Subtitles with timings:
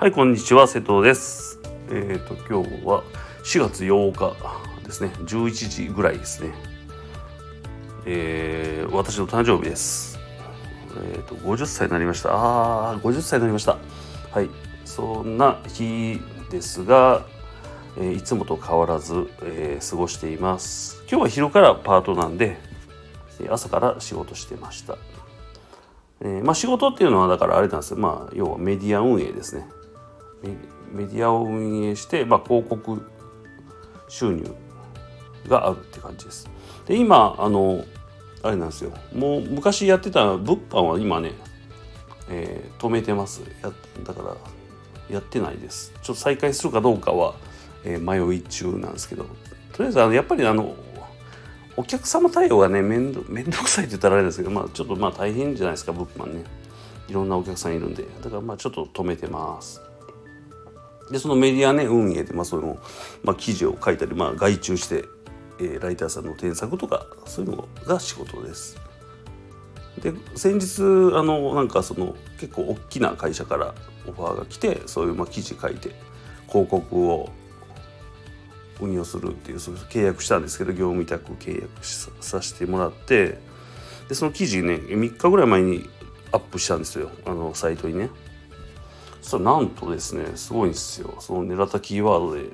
[0.00, 1.58] はい、こんにちは、瀬戸です。
[1.90, 3.02] えっ、と、今日は
[3.42, 4.36] 4月8日
[4.86, 6.52] ですね、11時ぐらいですね。
[8.06, 10.20] えー私の誕生日です。
[11.12, 12.30] えっ、と、50歳になりました。
[12.32, 13.76] あー、50歳になりました。
[14.30, 14.48] はい、
[14.84, 17.26] そんな日ですが、
[18.00, 21.02] えいつもと変わらず、えー過ごしています。
[21.10, 22.56] 今日は昼からパートなんで、
[23.50, 24.96] 朝から仕事してました。
[26.20, 29.68] えーまあ、仕事っていうのはだからあれなんですよ、まあ、要はメディア運営ですね
[30.92, 33.02] メディアを運営して、まあ、広告
[34.08, 34.54] 収入
[35.48, 36.48] があるって感じです。
[36.86, 37.84] で今あの
[38.42, 38.92] あれなんですよ。
[39.14, 41.32] もう昔やってた物販は今ね、
[42.30, 43.42] えー止めてます。
[43.62, 43.72] や
[44.04, 44.36] だから
[45.10, 45.92] やってないです。
[46.02, 47.34] ちょっと再開するかどうかは、
[47.84, 49.24] えー迷い中なんですけど。
[49.72, 50.74] とりあえずあのやっぱりあの
[51.76, 56.44] お客様対応がね面倒面倒くさいって言ったらあれですけど、まあ、ちょっとまあ大変じゃないですか物販ね。
[57.08, 58.04] いろんなお客さんいるんで。
[58.22, 59.87] だからまあちょっと止めてます。
[61.10, 62.78] でそのメディアね運営で、まあ、その、
[63.22, 65.04] まあ、記事を書いたり、まあ、外注して、
[65.60, 68.80] えーライターさんの添削とかそういうのが仕事です。
[70.00, 70.82] で先日
[71.16, 73.74] あのなんかその結構大きな会社から
[74.06, 75.90] オファーが来てそういうまあ記事書いて
[76.46, 77.30] 広告を
[78.80, 83.38] 運用するっていうそういう契約したんですけど業務委託契約ささせてもらって
[84.08, 85.88] でその記事ね3日ぐらい前に
[86.30, 87.10] アップしたんですよ。
[87.26, 88.10] あのサイトにね。
[89.20, 91.14] そしたらなんとですねすごいんですよ。
[91.20, 92.50] その狙ったキーワードで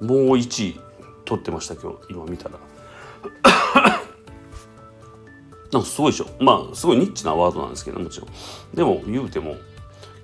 [0.00, 0.80] もう1位
[1.24, 2.58] 取ってました今日今見たら。
[5.70, 6.26] なんかすごいでしょ。
[6.40, 8.30] まあすごいニッチなワードなんですけどもちろん。
[8.74, 9.56] でも言うても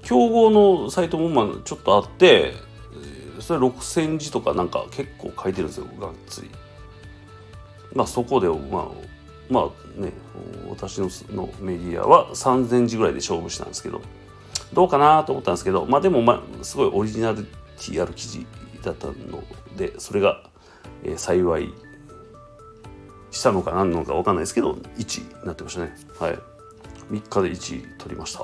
[0.02, 2.54] 競合のサイトもまあちょっとあって
[3.40, 6.50] それ6,000字とかなんか結構書いてるんですよがっつり。
[7.94, 8.88] まあそこでまあ
[9.50, 10.12] まあね
[10.70, 14.00] 私ののメディアは3,000字ぐらいで勝負したんですけど。
[14.72, 18.46] どうかなと思ったんですけどまあでもまあすごいオリジナリティある記事
[18.82, 19.14] だったの
[19.76, 20.42] でそれが、
[21.02, 21.72] えー幸い
[23.34, 25.92] したのか何なのか分かんないですけど1になってましたね。
[26.18, 26.38] はい。
[27.10, 28.40] 3日で1位取りました。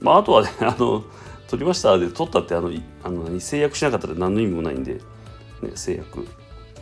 [0.00, 1.04] まああとはね あの
[1.48, 2.70] 取りましたで取ったってあの
[3.02, 5.00] あの制約しなかったら何の意味もないんで、ね、
[5.74, 6.26] 制約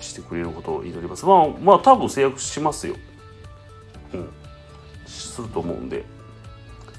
[0.00, 1.25] してくれることを祈ります。
[1.25, 2.94] まあまあ多分制約しますよ。
[4.12, 4.28] うん。
[5.06, 6.04] すると思うんで。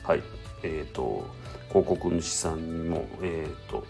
[0.03, 0.23] はい。
[0.65, 1.25] えっ、と
[1.69, 3.85] 広告主さんにもえっ、と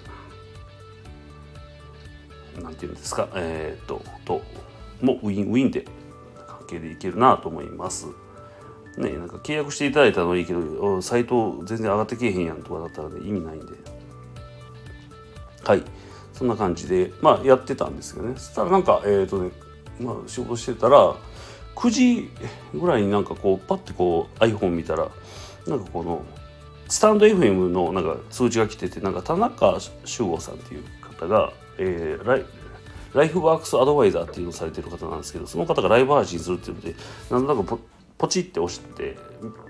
[2.61, 4.41] なんていうんですかえっ、とと
[5.01, 5.85] もウィンウィンで
[6.47, 8.07] 関係でいけるなと思います。
[8.97, 13.65] ねなんか契約していただいたのはいいけどサイト全然上がってけえへんやんとかだったら、ね、意味ないんで。
[15.63, 15.83] はい。
[16.31, 18.35] そんな感じでまあやってたんですけどね。
[18.37, 19.51] そしたらなんかえっ、とね
[19.99, 21.15] まあ仕事してたら
[21.75, 22.29] 9時
[22.73, 25.09] ぐらいになんかこうパッてこう iPhone 見たら
[25.67, 26.23] なんかこの
[26.87, 32.45] スタンド FM のなんか通知が来ててなんか田中修吾さんっていう方が、えーライ
[33.13, 36.95] ライフワークスアドバイザーっていうのをされてる方なんですけどその方がライブ配信するっていうので
[37.31, 37.79] なんとなくポ
[38.17, 39.17] ポチって押して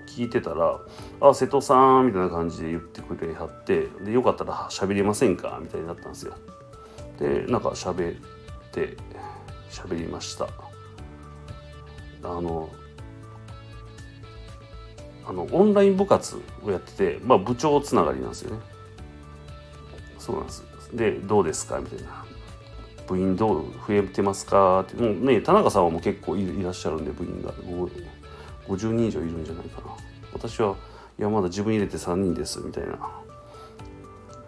[0.08, 0.80] 聞いてたら
[1.22, 5.60] 「あ瀬戸さん」みたいな感じで言ってくれはってでよかったら喋りませんか？
[5.62, 6.34] みたいになったんですよ。
[7.20, 8.20] でなんか喋っ
[8.72, 8.96] て
[9.70, 10.48] 喋りました。
[12.24, 12.68] あの
[15.28, 18.60] あのオンライン部活をやってて、まあ、部長つながりなんですよね。
[20.18, 20.64] そうなんです。
[20.92, 21.78] で、どうですか？
[21.80, 22.24] みたいな。
[23.08, 23.64] 部員どう？
[23.86, 24.80] 増えてますか？
[24.80, 24.94] って。
[24.94, 27.52] もうね、田中さんはもう結構いらっしゃるんで、部員が
[28.68, 29.88] 50人以上いるんじゃないかな。
[30.32, 30.76] 私は、
[31.18, 32.98] いや、まだ自分入れて3人です、みたいな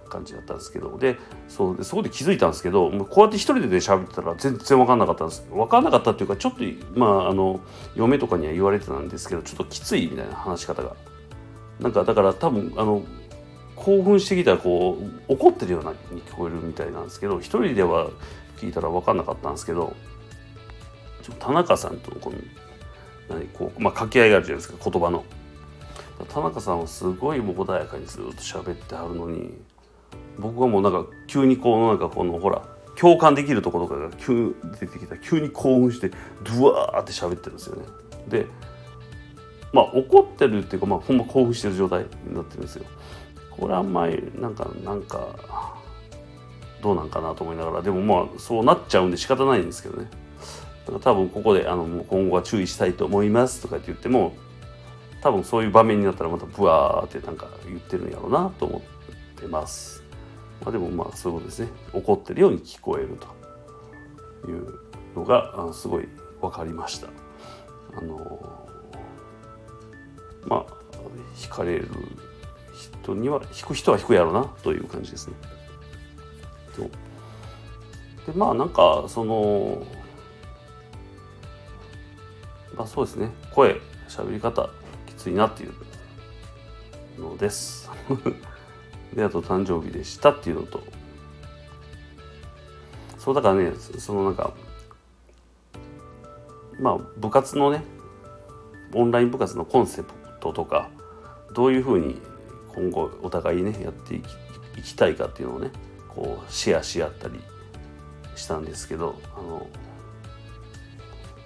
[0.08, 5.46] 感じだったんですけど、で、そうでそこで気づいたんですけど、こうやって一人でね喋ってたら全然分かんなかったんです。
[5.50, 6.64] 分かんなかったっていうか、ちょっと、
[6.98, 7.60] まあ、あの、
[7.94, 10.96] 嫁とかには言われてたんですけど、ちょっときついみたいな話し方が。
[11.80, 13.02] なんか、だから多分、あの、
[13.78, 14.98] 興奮してきたらこ
[15.28, 18.10] う怒ってるようなに聞こえるみたいなんですけど一人では
[18.56, 19.94] 聞いたら分かんなかったんですけど
[21.38, 22.38] 田中さんとのこの
[23.28, 25.24] 何こう、まあ、掛け合いがあるじゃないですか言葉の
[26.28, 29.54] 田中さんはすごいもう穏やかにずっと喋ってはるのに
[30.38, 32.62] 僕はもうなんか急にこうなんかこのほら
[32.96, 36.10] 共感できるところかが急出てきた急に興奮して
[36.58, 37.82] ドワーって喋ってるんですよね。
[38.28, 38.46] で
[39.72, 42.84] まあ怒ってるっていうかまあほんま興奮してる状態になってるんですよ。
[43.50, 45.76] これあんまりなんかなんか
[46.80, 50.08] どうなんかなと思いながらでもまあそうなっちゃうんで仕方ないんですけどね。
[50.86, 54.34] だから多分ここであのもう今後は注意したいと思いますとかって言っても
[55.22, 58.80] 多分そういう場面になったらまたブワーってなんか言ってるんやろうなと思っ
[59.40, 60.02] てます、
[60.60, 61.68] まあ、でもまあそういうことですね。
[61.92, 63.38] 怒ってるように聞こえると。
[64.46, 64.78] いう
[65.16, 66.08] のがあすごい
[66.40, 67.08] 分かりました。
[67.96, 68.68] あの
[70.46, 70.66] まあ
[71.34, 71.88] 惹かれる
[73.02, 75.34] 人には引く人は引くやろなという感じですね。
[78.26, 79.82] でまあなんかその
[82.76, 83.30] まあそうですね。
[83.52, 84.70] 声喋り方
[85.06, 85.72] きついなっていう
[87.20, 87.90] のです。
[89.14, 90.82] であと誕生日でしたっていうのと。
[93.18, 94.54] そうだからねそのなんか
[96.80, 97.82] まあ部活のね
[98.94, 100.88] オンライン部活のコンセプトとか
[101.52, 102.20] どういうふうに
[102.74, 104.22] 今後お互いねやってい
[104.82, 105.70] きたいかっていうのをね
[106.08, 107.40] こうシェアし合ったり
[108.36, 109.66] したんですけどあの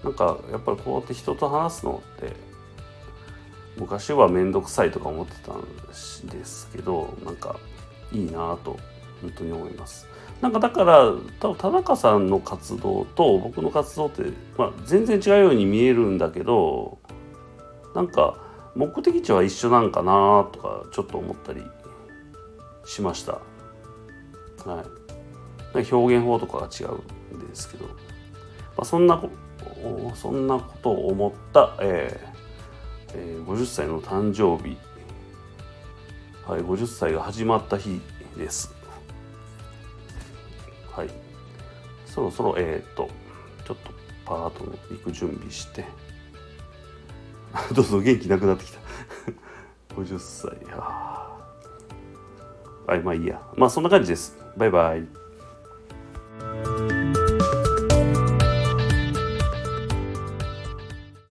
[0.04, 2.51] なんかやっぱりこうやって人と話すのって
[3.76, 7.56] 昔は面倒くさいとか思ってたんですけどなんか
[8.12, 8.78] いいなと
[9.20, 10.06] 本当に思います。
[10.40, 14.24] なんかだから多分田中さんの活動と僕の活動って、
[14.58, 16.98] まあ、全然違うように見えるんだけど
[17.94, 18.36] なんか
[18.74, 21.62] 目的地は一緒なんかなとかちょっと思ったり
[22.84, 23.38] しました。
[24.64, 24.84] は
[25.74, 27.92] い、表現法とかが違うんですけど、ま
[28.78, 29.30] あ、そんなこ
[30.14, 32.31] そんなことを思った、えー
[33.14, 34.76] えー、50歳の誕生日、
[36.46, 38.00] はい、50歳が始まった日
[38.36, 38.74] です。
[40.90, 41.10] はい、
[42.06, 43.08] そろそろえっ、と
[43.66, 43.90] ちょっと
[44.24, 45.84] パートの行く準備して。
[47.74, 48.78] どんどん元気なくなってきた。
[49.94, 50.50] 50歳。
[52.86, 53.40] はいまあいいや。
[53.56, 54.36] まあそんな感じです。
[54.56, 55.21] バイバイ。